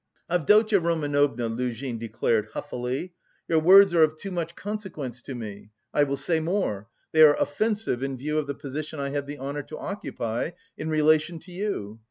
"Avdotya 0.31 0.79
Romanovna," 0.79 1.47
Luzhin 1.47 1.99
declared 1.99 2.47
huffily, 2.53 3.13
"your 3.47 3.59
words 3.59 3.93
are 3.93 4.01
of 4.01 4.17
too 4.17 4.31
much 4.31 4.55
consequence 4.55 5.21
to 5.21 5.35
me; 5.35 5.69
I 5.93 6.05
will 6.05 6.17
say 6.17 6.39
more, 6.39 6.87
they 7.11 7.21
are 7.21 7.39
offensive 7.39 8.01
in 8.01 8.17
view 8.17 8.39
of 8.39 8.47
the 8.47 8.55
position 8.55 8.99
I 8.99 9.09
have 9.09 9.27
the 9.27 9.37
honour 9.37 9.61
to 9.61 9.77
occupy 9.77 10.53
in 10.75 10.89
relation 10.89 11.37
to 11.41 11.51
you. 11.51 11.99